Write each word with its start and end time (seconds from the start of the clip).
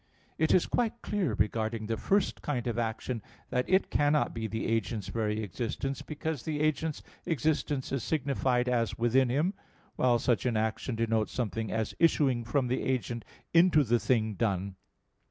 It 0.39 0.51
is 0.51 0.65
quite 0.65 1.03
clear 1.03 1.35
regarding 1.35 1.85
the 1.85 1.95
first 1.95 2.41
kind 2.41 2.65
of 2.65 2.79
action 2.79 3.21
that 3.51 3.69
it 3.69 3.91
cannot 3.91 4.33
be 4.33 4.47
the 4.47 4.65
agent's 4.65 5.09
very 5.09 5.43
existence: 5.43 6.01
because 6.01 6.41
the 6.41 6.59
agent's 6.59 7.03
existence 7.27 7.91
is 7.91 8.03
signified 8.03 8.67
as 8.67 8.97
within 8.97 9.29
him, 9.29 9.53
while 9.97 10.17
such 10.17 10.47
an 10.47 10.57
action 10.57 10.95
denotes 10.95 11.31
something 11.33 11.71
as 11.71 11.93
issuing 11.99 12.43
from 12.43 12.65
the 12.67 12.81
agent 12.81 13.23
into 13.53 13.83
the 13.83 13.99
thing 13.99 14.33
done. 14.33 14.75